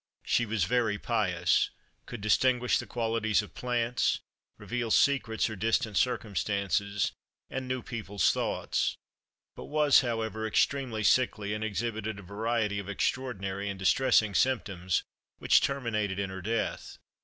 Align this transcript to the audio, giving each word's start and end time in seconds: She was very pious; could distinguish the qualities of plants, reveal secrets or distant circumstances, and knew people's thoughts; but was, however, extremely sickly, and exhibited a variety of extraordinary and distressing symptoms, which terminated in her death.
She 0.23 0.47
was 0.47 0.63
very 0.63 0.97
pious; 0.97 1.69
could 2.07 2.21
distinguish 2.21 2.79
the 2.79 2.87
qualities 2.87 3.43
of 3.43 3.53
plants, 3.53 4.19
reveal 4.57 4.89
secrets 4.89 5.47
or 5.47 5.55
distant 5.55 5.95
circumstances, 5.95 7.11
and 7.51 7.67
knew 7.67 7.83
people's 7.83 8.31
thoughts; 8.31 8.97
but 9.55 9.65
was, 9.65 10.01
however, 10.01 10.47
extremely 10.47 11.03
sickly, 11.03 11.53
and 11.53 11.63
exhibited 11.63 12.17
a 12.17 12.23
variety 12.23 12.79
of 12.79 12.89
extraordinary 12.89 13.69
and 13.69 13.77
distressing 13.77 14.33
symptoms, 14.33 15.03
which 15.37 15.61
terminated 15.61 16.17
in 16.17 16.31
her 16.31 16.41
death. 16.41 16.97